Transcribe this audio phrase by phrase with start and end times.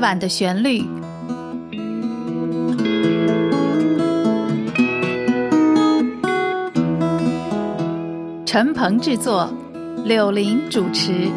[0.00, 0.82] 晚的旋律，
[8.46, 9.52] 陈鹏制作，
[10.04, 11.28] 柳林主持。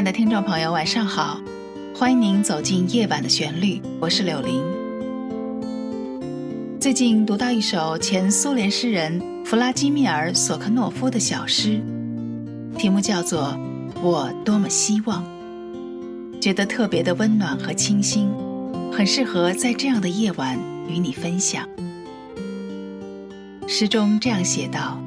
[0.00, 1.38] 亲爱的听众朋友，晚上好！
[1.94, 4.62] 欢迎您走进夜晚的旋律，我是柳林。
[6.80, 11.82] 最近读到一首前苏联诗人弗拉基米尔·索科诺夫的小诗，
[12.78, 13.54] 题目叫做
[14.00, 15.22] 《我多么希望》，
[16.40, 18.32] 觉得特别的温暖和清新，
[18.90, 21.68] 很适合在这样的夜晚与你分享。
[23.68, 24.98] 诗中这样写道：“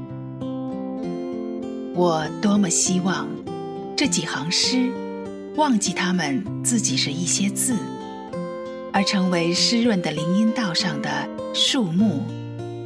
[1.97, 3.27] 我多么希望。”
[3.95, 4.91] 这几行诗，
[5.55, 7.75] 忘记他们自己是一些字，
[8.91, 11.09] 而成为湿润的林荫道上的
[11.53, 12.23] 树木、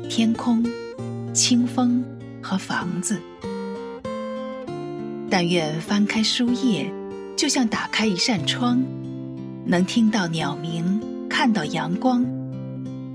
[0.10, 0.64] 天空、
[1.34, 2.04] 清风
[2.42, 3.20] 和房子。
[5.30, 6.92] 但愿翻开书页，
[7.38, 8.84] 就像打开一扇窗，
[9.66, 12.26] 能听到鸟鸣，看到阳光，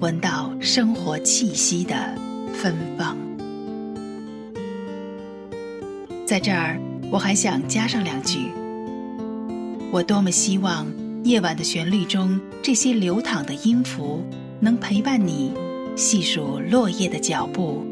[0.01, 1.95] 闻到生活气息的
[2.55, 3.17] 芬芳。
[6.27, 6.81] 在这儿。
[7.13, 8.51] 我还想加上两句。
[9.93, 10.87] 我多么希望
[11.25, 14.25] 夜晚的旋律中这些流淌的音符，
[14.59, 15.53] 能陪伴你
[15.95, 17.85] 细数落叶的脚步，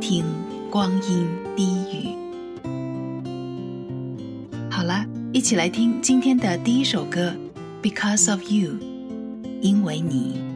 [0.00, 0.24] 听
[0.70, 2.16] 光阴低语。
[4.68, 7.32] 好了，一起来听今天的第一首歌
[7.88, 8.72] 《Because of You》，
[9.60, 10.53] 因为你。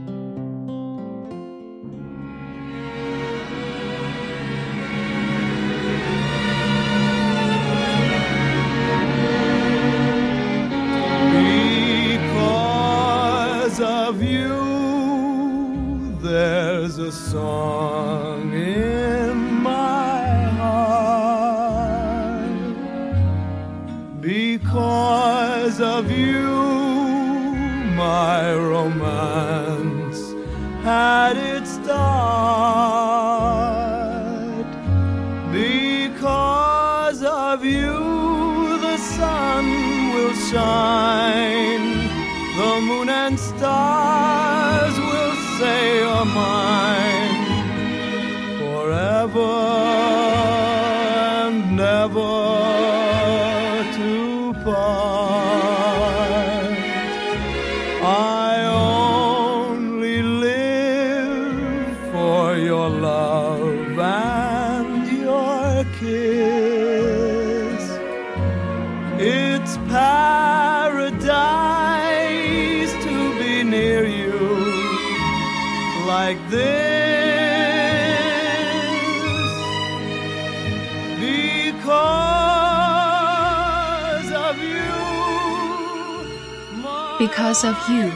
[87.38, 88.10] Because of you，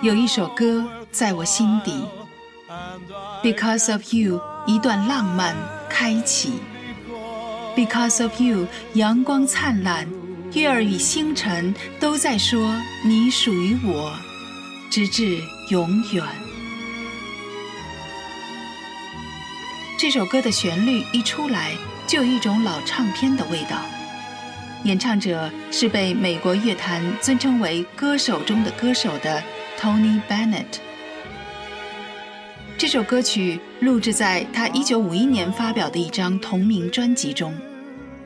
[0.00, 2.02] 有一首歌在我心底。
[3.42, 5.54] Because of you，一段浪漫
[5.90, 6.54] 开启。
[7.76, 10.08] Because of you，阳光灿烂，
[10.54, 12.74] 月儿与星辰都在说
[13.04, 14.10] 你属于我，
[14.88, 16.24] 直至永远。
[19.98, 21.74] 这首歌的旋律一出来，
[22.06, 23.82] 就有一种老唱片的味道。
[24.84, 29.42] 演唱者是被美国乐坛尊称为“歌手中的歌手”的
[29.78, 30.78] Tony Bennett。
[32.78, 37.54] 这首歌曲录制在他1951年发表的一张同名专辑中，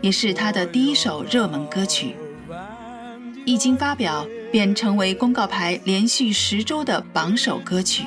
[0.00, 2.14] 也是他的第一首热门歌曲。
[3.44, 8.04] 一经发表，便成为公告牌连续十周的榜首歌曲。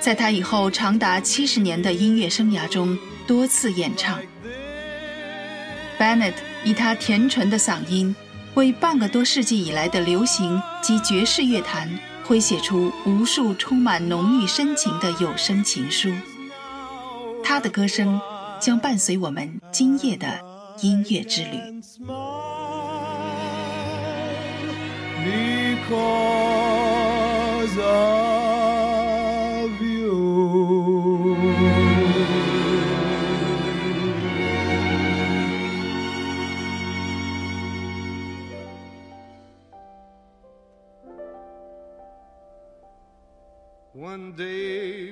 [0.00, 4.18] 在他以后长达七十年的音乐生涯中，多次演唱。
[5.98, 8.14] Bennett 以他甜纯的嗓音，
[8.54, 11.88] 为半个多世纪以来的流行及爵士乐坛
[12.24, 16.12] 挥写出无数充满浓郁深情的有声情书。
[17.42, 18.20] 他的歌声
[18.58, 20.26] 将伴随我们今夜的
[20.80, 21.58] 音乐之旅。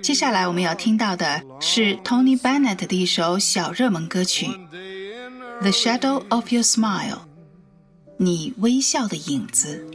[0.03, 4.47] 接下来我们要听到的是 Tony Bennett 的一首小热门歌曲
[5.61, 7.13] 《The Shadow of Your Smile》，
[8.17, 9.87] 你微笑的影子》。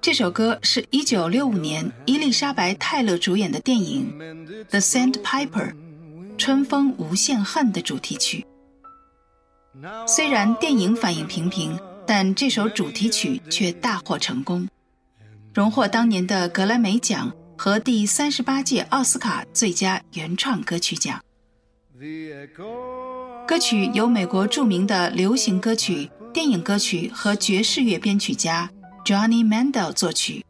[0.00, 4.16] 这首歌是一九六五年伊丽莎白·泰勒主演的电影
[4.70, 5.72] 《The Sandpiper》
[6.38, 8.46] （春风无限恨）的主题曲。
[10.06, 11.76] 虽然电影反应平平，
[12.06, 14.68] 但这首主题曲却大获成功，
[15.52, 17.32] 荣获当年的格莱美奖
[17.62, 21.22] 和第三十八届奥斯卡最佳原创歌曲奖。
[23.46, 28.68] 歌曲由美国著名的流行歌曲、电影歌曲和爵士乐编曲家。
[29.04, 30.44] Johnny Mandel 作曲，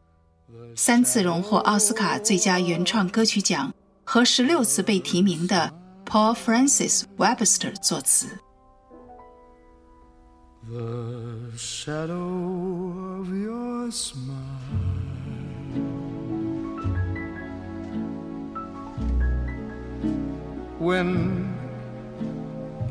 [0.75, 3.75] 三次荣获奥斯卡最佳原创歌曲奖
[4.05, 5.71] 和十六次被提名的
[6.07, 8.39] Paul Francis Webster 作词。
[10.67, 15.02] The shadow of your smile
[20.83, 21.09] when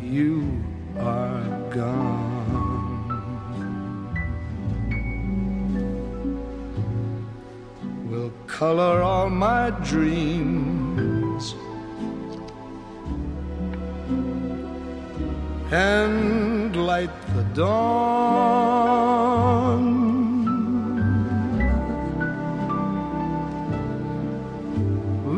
[0.01, 0.63] you
[0.97, 3.09] are gone.
[8.09, 11.53] Will color all my dreams
[15.69, 19.01] and light the dawn.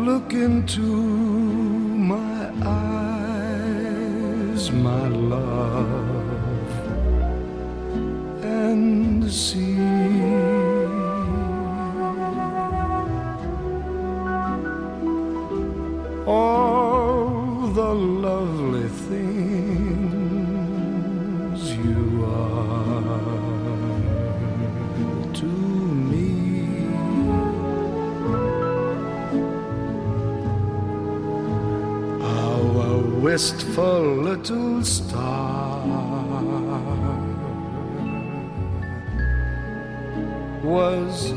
[0.05, 1.42] Look into
[2.61, 3.91] eyes,
[4.71, 6.69] my love,
[8.44, 9.73] and see.
[16.25, 19.42] all the lovely things
[33.33, 35.81] wistful little star
[40.63, 41.33] was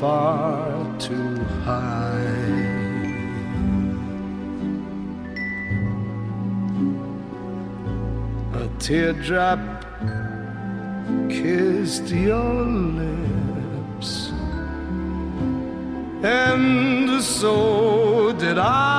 [0.00, 0.58] far
[0.98, 2.24] too high.
[8.54, 9.60] A teardrop
[11.30, 12.64] kissed your
[13.00, 14.32] lips,
[16.24, 18.97] and so did I.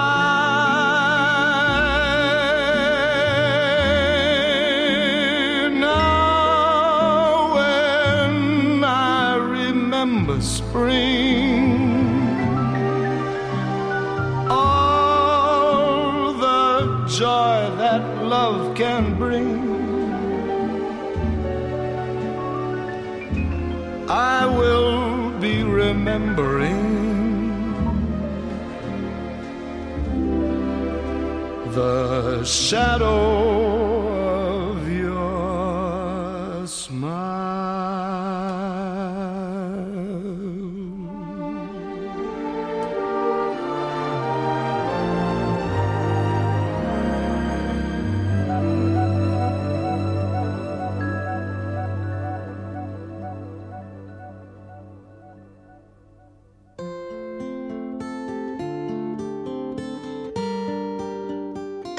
[26.10, 26.82] remembering
[31.76, 33.49] the shadow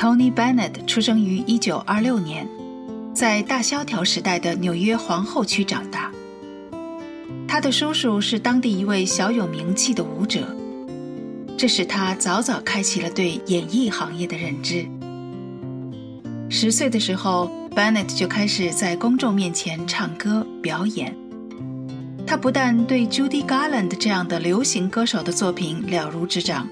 [0.00, 2.49] 托尼· n n e t t 出生于1926年，
[3.14, 6.11] 在大萧条时代的纽约皇后区长大。
[7.47, 10.57] 他的叔叔是当地一位小有名气的舞者，
[11.59, 14.88] 这使他早早开启了对演艺行业的认知。
[16.49, 21.14] 十岁的时候，Bennett 就开始在公众面前唱歌表演。
[22.26, 26.66] 他不但对 Judy Garland 这样的流行歌手的作品了如指掌。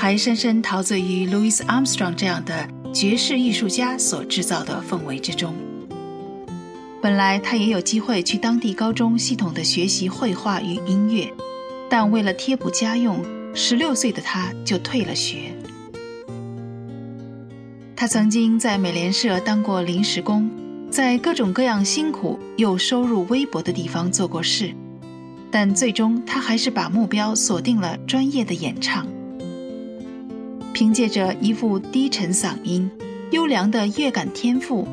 [0.00, 5.54] 还深深陶醉于 Louis Armstrong 这样的爵士艺术家所制造的氛围之中。
[7.02, 11.30] 本来他也有机会去当地高中系统的学习绘画与音乐，
[11.90, 13.22] 但为了贴补家用，
[13.54, 15.52] 十六岁的他就退了学。
[17.94, 20.50] 他曾经在美联社当过临时工，
[20.90, 24.74] 在各种各样辛苦又收入微薄的地方做过事，
[25.50, 29.06] 但最终他还是把目标锁定了专业的演唱。
[30.80, 32.90] 凭借着一副低沉嗓音、
[33.32, 34.88] 优良的乐感天赋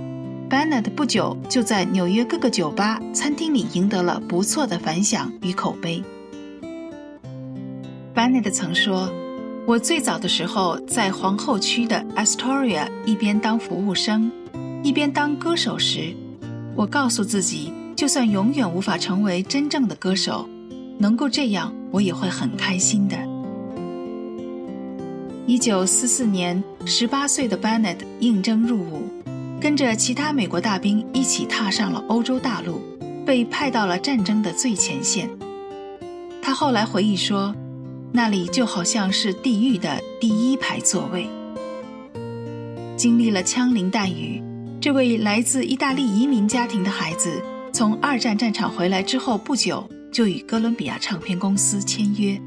[0.50, 6.04] ，Bennett 不久就在纽约各个酒吧、餐厅里赢得了不错的反响与口碑。
[8.14, 9.10] Bennett 曾说
[9.66, 14.30] ：“我最早的时候在皇后区的 Astoria 一边当服务生，
[14.84, 16.14] 一边当歌手时，
[16.76, 20.50] 我告诉自己，就算永远无法成为真正的歌手，
[20.98, 23.18] 能够这样，我也会很开心的。”
[25.48, 29.04] 一九四四年，十八岁的 Bennett 应征入伍，
[29.62, 32.82] 跟着其他美国大兵一起踏上了欧洲大陆，
[33.26, 35.30] 被派到了战争的最前线。
[36.42, 37.56] 他后来回忆说，
[38.12, 41.30] 那里就好像是地狱的第一排座位。
[42.98, 44.44] 经历了枪林弹雨，
[44.82, 52.38] 这位来自意大利移民家庭的孩子，从二战战场回来之后不久，就与哥伦比亚唱片公司签约，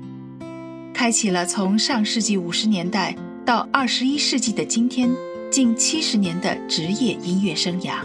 [1.01, 5.09] 开启了从上世纪五十年代到二十一世纪的今天
[5.51, 8.01] 近七十年的职业音乐生涯，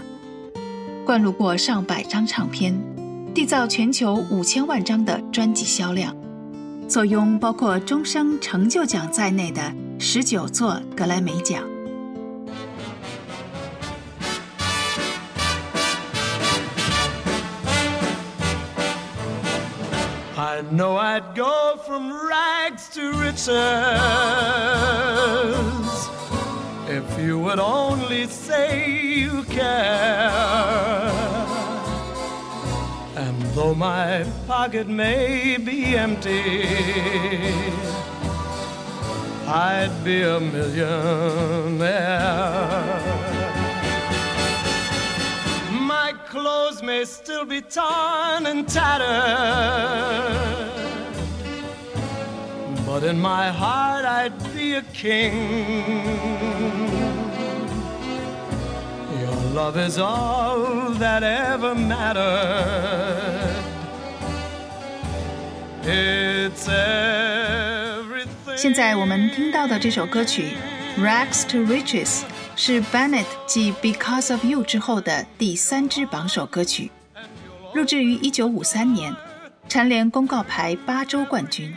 [1.05, 2.73] 灌录过上百张唱片，
[3.33, 6.15] 缔造全球五千万张的专辑销量，
[6.87, 11.61] 坐拥包括终生成就奖在内的十九座格莱美奖。
[20.55, 23.49] I know I'd go from rags to riches
[26.87, 30.31] if you would only say you care.
[33.17, 36.63] And though my pocket may be empty,
[39.45, 41.75] I'd be a millionaire.
[46.84, 49.06] may still be torn and tattered,
[52.86, 55.32] but in my heart I'd be a king.
[59.20, 63.54] Your love is all that ever mattered.
[65.82, 68.56] It's everything.
[68.56, 70.56] 现在我们听到的这首歌曲《
[71.02, 72.22] Rags to Riches》
[72.57, 76.89] 是 Bennett 继《Because of You》之后的第三支榜首歌曲，
[77.73, 79.15] 录制于1953年，
[79.67, 81.75] 蝉联公告牌八周冠军。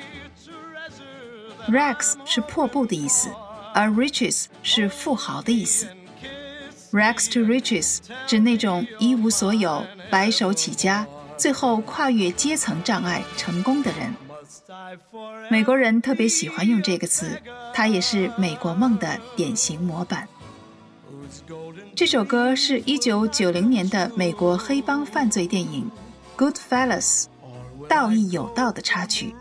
[1.69, 3.29] Rags 是破布的意思，
[3.75, 5.89] 而 Riches 是富豪的意思。
[6.93, 11.05] Rags to Riches 指那种一无所有、白手起家，
[11.37, 14.15] 最后跨越阶层障碍成功的人。
[15.51, 17.43] 美国人特别喜欢用这个词，
[17.75, 20.29] 它也是美国梦的典型模板。
[21.95, 25.91] 这首歌是一九九零年的美国黑帮犯罪电影
[26.41, 27.25] 《Goodfellas》
[27.89, 29.35] 道义有道的插曲。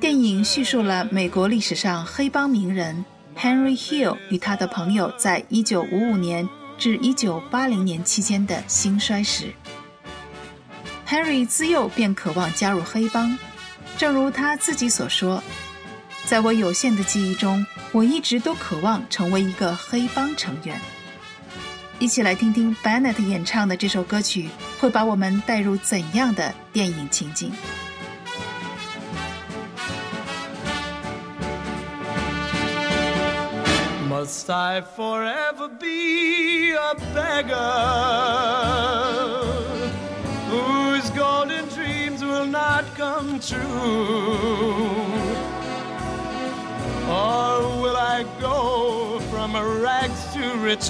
[0.00, 3.04] 电影叙述了美国历史上黑帮名人
[3.36, 9.52] Henry Hill 与他的朋友在一九五五年至一九八零年期间的兴衰史。
[11.06, 13.38] Henry 自幼便渴望加入黑帮，
[13.96, 15.42] 正如他自己所说
[16.26, 20.79] ：“在我有限的记忆中，我一直都渴望成为一个黑帮成员。”
[21.99, 27.51] 一起来听听 Bennett 演唱的这首歌曲，会把我们带入怎样的电影情景？
[34.09, 37.53] Must I forever be a beggar
[40.49, 43.59] whose golden dreams will not come true?
[47.09, 47.56] Or will
[48.17, 50.89] I go from rags to riches?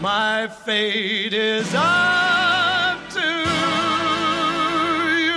[0.00, 3.20] My fate is up to
[5.26, 5.36] you.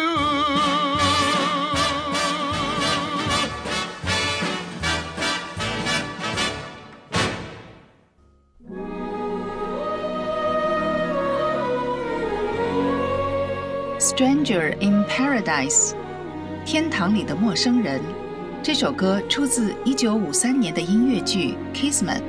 [14.00, 15.96] Stranger in Paradise
[16.66, 18.02] 天堂里的陌生人，
[18.63, 22.21] 这首歌出自1953年的音乐剧《Kismet》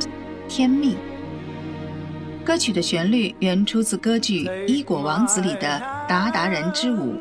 [0.48, 0.96] 天命。
[2.46, 7.16] 歌曲的旋律原出自歌剧《伊果王子》里的达达人之舞。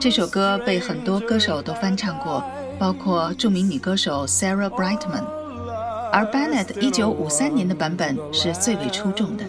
[0.00, 2.42] 这首歌被很多歌手都翻唱过，
[2.76, 5.24] 包括著名女歌手 Sarah Brightman，
[6.12, 9.44] 而 Bennett 1953年的版本是最为出众的。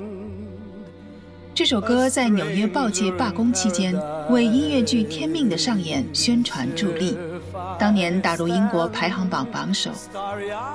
[1.55, 7.17] 这首歌在纽约报界罢工期间，为音乐剧《天命》的上演宣传助力，
[7.79, 9.89] 当年打入英国排行榜榜首，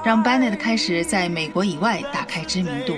[0.03, 2.95] 让 Bennett 开始在美国以外打开知名度。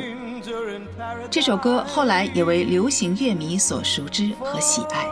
[1.28, 5.04] 这首歌后来也为流行乐迷所熟知和喜爱。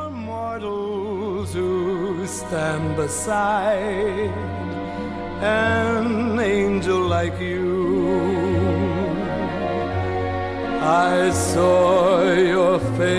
[10.87, 13.15] I saw your face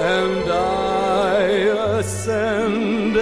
[0.00, 0.87] and I
[1.98, 3.18] ascended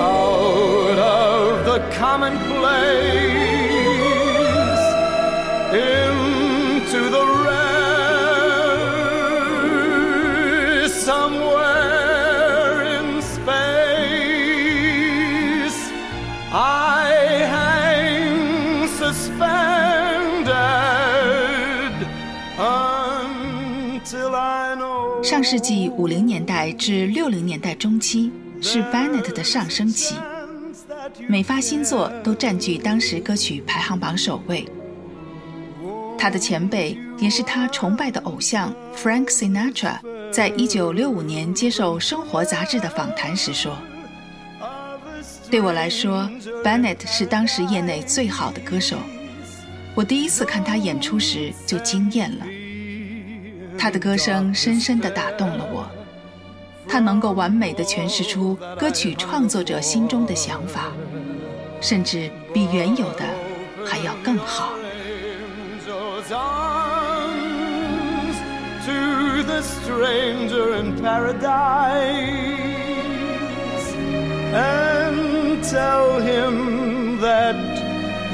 [0.00, 2.44] out of the commonplace
[5.72, 7.43] into the
[25.44, 28.32] 上世纪五零年代至六零年代中期
[28.62, 30.14] 是 Bennett 的上升期，
[31.28, 34.66] 每发新作都占据当时歌曲排行榜首位。
[36.16, 39.98] 他的前辈也是他崇拜的偶像 Frank Sinatra，
[40.32, 43.76] 在一九六五年接受《生活》杂志的访谈时说
[45.50, 46.26] ：“对我来说
[46.64, 48.96] ，Bennett 是当时业内最好的歌手。
[49.94, 52.46] 我第一次看他演出时就惊艳了。
[53.78, 55.86] 他的歌声深深地打动了我，
[56.88, 60.92] 他能够完美地诠释出歌曲创作者心中的想法，
[61.80, 63.24] 甚至比原有的
[63.86, 64.72] 还要更好。”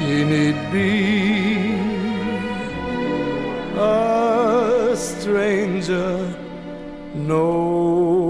[0.01, 0.89] He need be
[3.77, 4.40] a uh...
[5.01, 6.15] stranger
[7.15, 8.20] no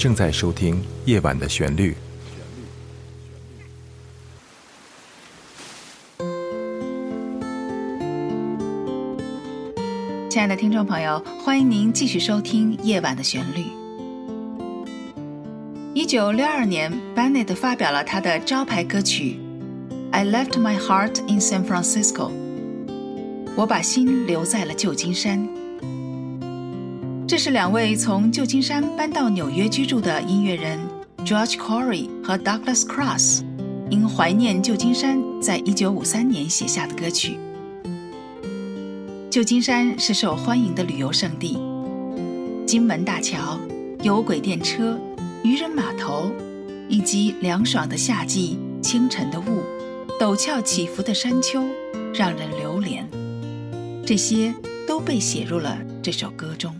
[0.00, 1.94] 正在收听《夜晚的旋律》。
[10.30, 13.60] 亲爱的听众朋友，欢迎您继续收听《夜晚的旋律》。
[15.92, 19.38] 一九六二年，Bennett 发表了他的招牌歌曲
[20.12, 22.30] 《I Left My Heart in San Francisco》，
[23.54, 25.59] 我把心留在了旧金山。
[27.30, 30.80] 这是两位从旧金山搬到纽约居住的音乐人
[31.18, 33.44] George Corey 和 Douglas Cross，
[33.88, 37.38] 因怀念旧金山，在一九五三年写下的歌曲。
[39.30, 41.56] 旧金山是受欢迎的旅游胜地，
[42.66, 43.60] 金门大桥、
[44.02, 44.98] 有轨电车、
[45.44, 46.32] 渔人码头，
[46.88, 49.62] 以及凉爽的夏季、清晨的雾、
[50.18, 51.62] 陡峭起伏的山丘，
[52.12, 53.08] 让人流连。
[54.04, 54.52] 这些
[54.84, 56.74] 都被写入了这首歌中。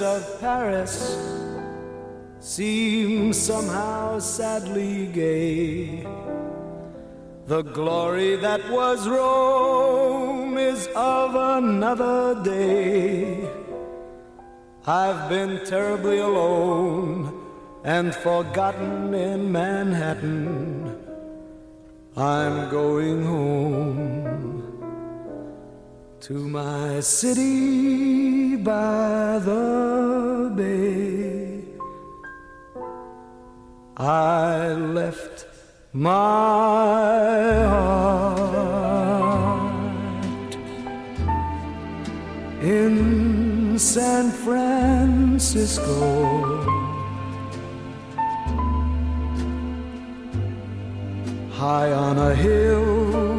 [0.00, 1.16] Of Paris
[2.40, 6.06] seems somehow sadly gay.
[7.46, 13.48] The glory that was Rome is of another day.
[14.86, 17.32] I've been terribly alone
[17.82, 20.96] and forgotten in Manhattan.
[22.14, 24.17] I'm going home
[26.28, 31.64] to my city by the bay.
[33.96, 35.46] I left
[35.94, 36.10] my
[37.72, 38.52] heart
[42.60, 45.86] in San Francisco.
[51.52, 53.37] High on a hill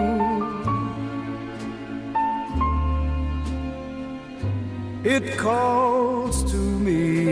[5.09, 7.25] it calls to me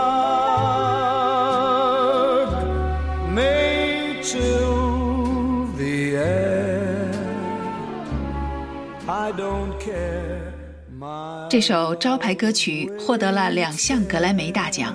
[11.49, 14.95] 这首招牌歌曲获得了两项格莱美大奖。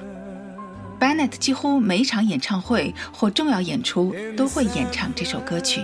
[0.99, 5.81] Bennett 几乎每场演唱会或重要演出都会演唱这首歌曲。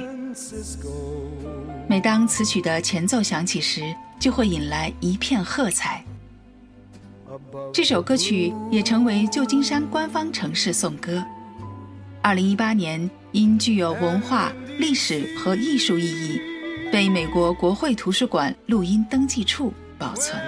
[1.88, 3.82] 每当此曲的前奏响起时，
[4.20, 6.04] 就会引来一片喝彩。
[7.74, 11.24] 这首歌曲也成为旧金山官方城市颂歌。
[12.22, 16.42] 二零一八年，因具有文化、历史和艺术意义，
[16.92, 20.40] 被美国国会图书馆录音登记处保存。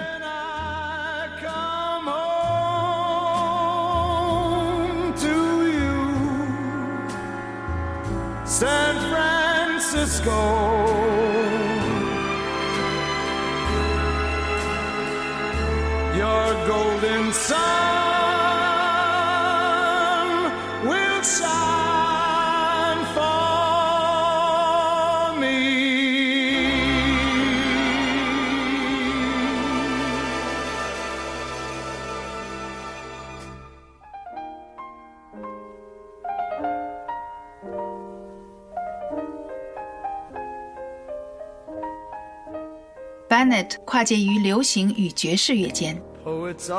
[43.48, 45.98] Bennett 跨界于流行与爵士乐间，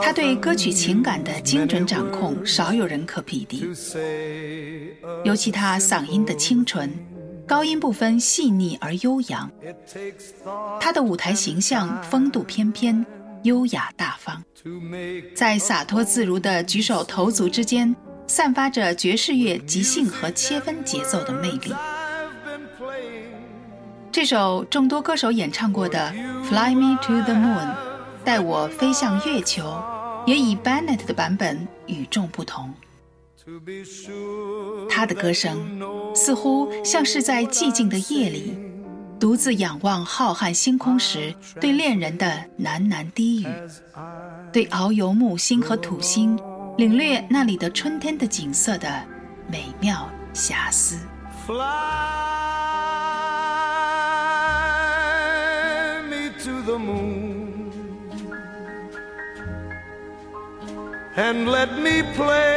[0.03, 3.67] 他对歌曲情感的精准掌控少有人可匹敌。
[5.23, 6.93] 尤其他嗓音的清纯，
[7.47, 9.49] 高音部分细腻而悠扬。
[10.79, 13.03] 他的舞台形象风度翩翩、
[13.41, 14.39] 优雅大方，
[15.33, 17.95] 在洒脱自如的举手投足之间，
[18.27, 21.73] 散发着爵士乐即兴和切分节奏的魅力。
[24.11, 26.11] 这首众多歌手演唱过的
[26.43, 27.67] 《Fly Me to the Moon》，
[28.23, 29.81] 带我飞向月球，
[30.25, 32.73] 也以 Bennett 的版本与众不同。
[34.89, 35.79] 他的歌声
[36.15, 38.57] 似乎像是在寂静的夜里，
[39.19, 43.47] 独自仰望浩瀚星空时对恋人的喃喃低语，
[44.51, 46.37] 对遨游木星和土星，
[46.77, 49.03] 领略那里的春天的景色的
[49.47, 50.97] 美妙遐思。
[51.45, 52.48] fly
[56.65, 57.49] the moon
[61.15, 62.49] and let me play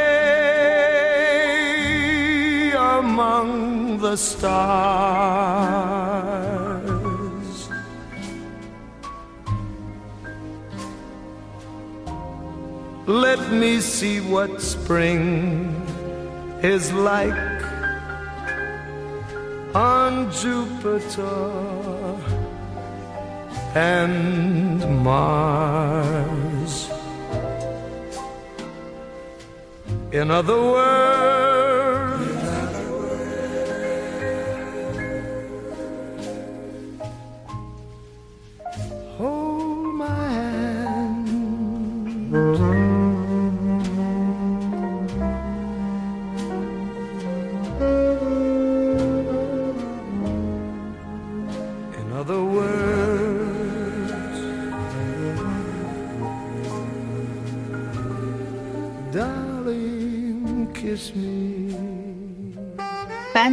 [2.77, 4.53] among the stars.
[13.05, 15.75] Let me see what spring
[16.63, 17.63] is like
[19.75, 21.43] on Jupiter
[23.75, 26.89] and Mars.
[30.11, 31.42] In other words,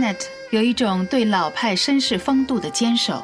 [0.00, 0.16] net
[0.50, 3.22] 有一种对老派绅士风度的坚守。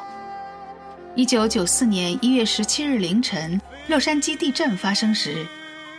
[1.15, 5.45] 一九九四年一月十七日凌晨，洛杉矶地震发生时，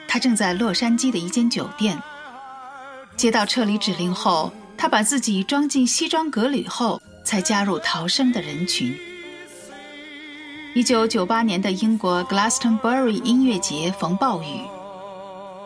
[0.07, 2.01] 他正在洛杉矶的一间酒店。
[3.17, 8.97] 接到撤离指令后，他把自己装进西装革履后，才加入逃生的人群。
[10.75, 14.61] 一九九八年的英国 Glastonbury 音乐节逢暴雨，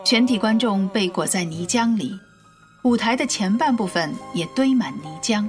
[0.02, 2.18] 全体观众被裹在泥浆里，
[2.82, 5.48] 舞台的前半部分也堆满泥浆。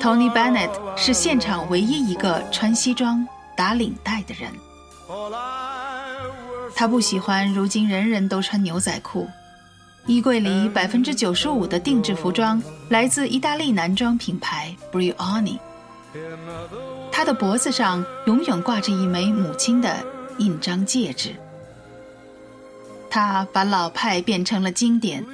[0.00, 4.52] Tony Bennett 是现场唯一一个穿西装、打领带的人。
[6.74, 9.28] 他不喜欢如今人人都穿牛仔裤，
[10.06, 15.58] 衣柜里百分之九十五的定制服装来自意大利男装品牌 Brioni。
[17.10, 19.96] 他的脖子上永远挂着一枚母亲的
[20.38, 21.34] 印章戒指。
[23.10, 25.24] 他把老派变成了经典，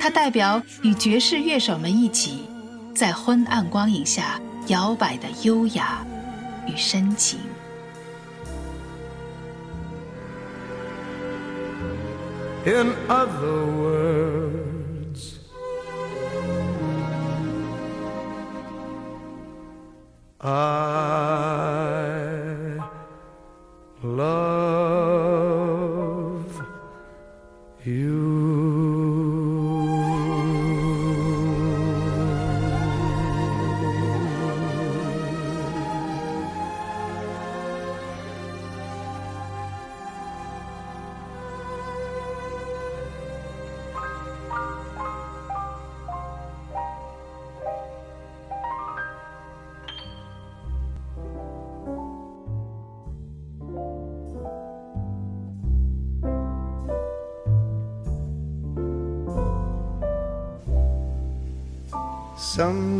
[0.00, 2.48] 它代表与爵士乐手们一起，
[2.94, 6.06] 在昏暗光影下摇摆的优雅
[6.66, 7.40] 与深情。
[12.64, 15.34] In other words,
[20.38, 20.75] I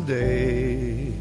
[0.07, 1.13] Someday,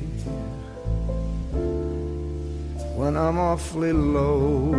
[2.95, 4.75] when I'm awfully low,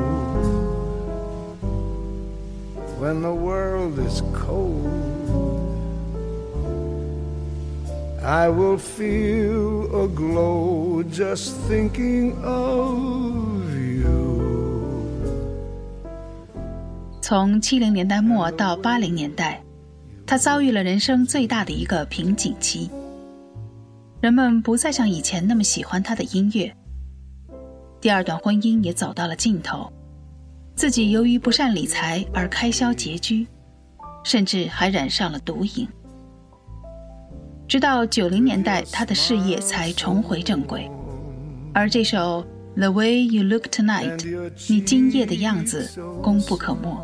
[3.01, 4.87] when the world is cold,
[8.23, 14.07] I will feel a glow just thinking of you.
[17.21, 19.61] 从七零年代末到八零年代，
[20.25, 22.89] 他遭遇了人生最大的一个瓶颈期。
[24.21, 26.75] 人们不再像以前那么喜欢他的音乐。
[28.01, 29.93] 第二段婚姻也走到了尽头，
[30.75, 33.47] 自己由于不善理财而开销拮据，
[34.25, 35.87] 甚至还染上了毒瘾。
[37.69, 40.91] 直到九零年代，他的事业才重回正轨。
[41.75, 42.47] 而这首
[42.81, 44.19] 《The Way You Look Tonight》，
[44.69, 46.97] 你今夜的样子，功不可没。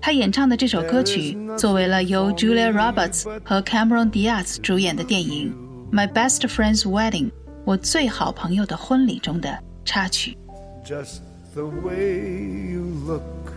[0.00, 5.52] 他演唱的这首歌曲，作为了由 Julia Roberts 和 Cameron Diaz 主演的电影
[5.91, 7.31] 《My Best Friend's Wedding》
[7.65, 10.37] 我最好朋友的婚礼中的插曲。
[10.85, 11.19] Just
[11.53, 13.53] the way you look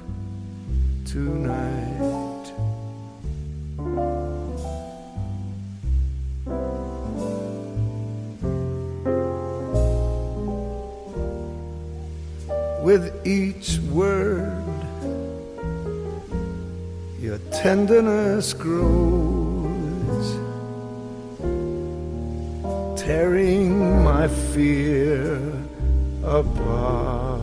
[1.06, 2.24] tonight.
[12.84, 14.52] With each word,
[17.18, 19.37] your tenderness grows,
[23.09, 25.41] bearing my fear
[26.23, 27.39] apart.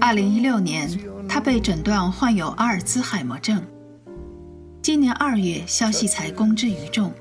[0.00, 0.90] 二零一六年
[1.28, 3.62] 他被诊断患有阿尔兹海默症。
[4.82, 7.12] 今年二月消息才公之于众。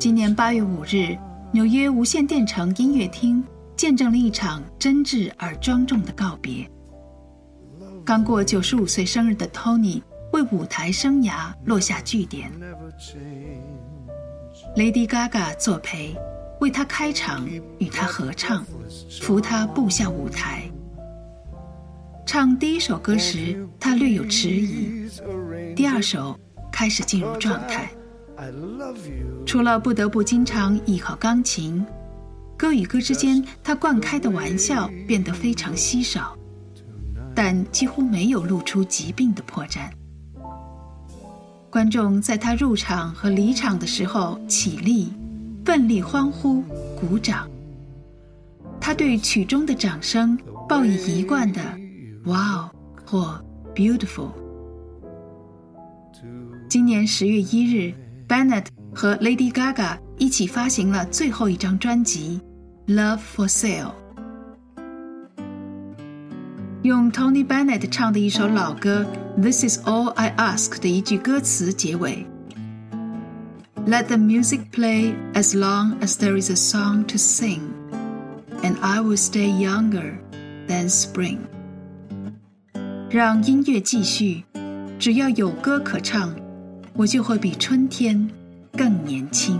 [0.00, 1.16] 今年八月五日
[1.52, 3.44] 纽约无线电城音乐厅
[3.76, 6.68] 见证了一场真挚而庄重的告别。
[8.04, 12.50] 刚过九十五岁生日的 Tony 为舞台生涯落下句点
[14.76, 16.16] Lady Gaga 作陪，
[16.60, 17.46] 为他开场，
[17.78, 18.64] 与他合唱，
[19.20, 20.62] 扶他步下舞台。
[22.24, 25.08] 唱第一首歌时，他略有迟疑；
[25.74, 26.38] 第二首
[26.72, 27.90] 开始进入状态。
[29.46, 31.84] 除了不得不经常依靠钢琴，
[32.56, 36.36] 歌与歌之间他惯开的玩笑变得非常稀少，
[37.34, 39.90] 但几乎没有露出疾病的破绽。
[41.68, 45.12] 观众在他入场和离场的时候起立，
[45.64, 46.62] 奋力欢呼、
[46.98, 47.46] 鼓掌。
[48.80, 51.60] 他对曲中的掌声报以一贯的
[52.24, 52.70] “Wow”
[53.04, 54.30] 或 “Beautiful”。
[56.68, 57.92] 今年十月一日
[58.26, 62.40] ，Bennett 和 Lady Gaga 一起发行了最后一张专辑
[62.87, 63.91] 《Love for Sale》，
[66.81, 69.05] 用 Tony Bennett 唱的一首老歌《
[69.41, 72.25] This Is All I Ask》的一句歌词结尾：“
[73.87, 77.59] Let the music play as long as there is a song to sing,
[78.61, 80.15] and I will stay younger
[80.67, 81.37] than spring。”
[83.09, 84.43] 让音乐继续，
[84.97, 86.33] 只要有歌可唱，
[86.93, 88.29] 我就会比春天
[88.73, 89.59] 更年轻。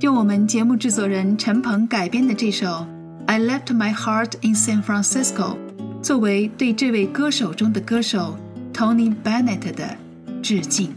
[0.00, 2.66] 用我们节目制作人陈鹏改编的这首
[3.26, 5.56] 《I Left My Heart in San Francisco》，
[6.00, 8.38] 作为对这位歌手中的歌手
[8.72, 9.96] Tony Bennett 的
[10.40, 10.94] 致敬。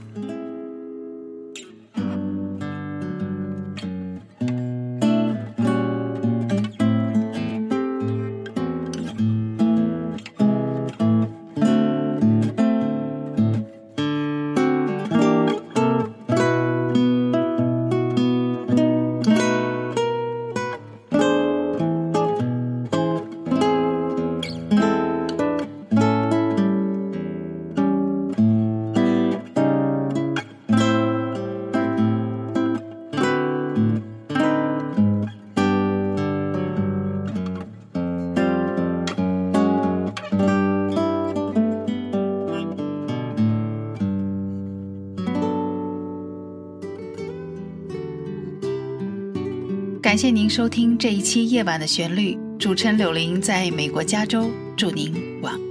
[50.22, 55.60] 谢您收听这一期《夜晚的旋律》，主持人柳林在美国加州，祝您晚